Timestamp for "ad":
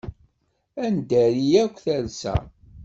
0.85-0.91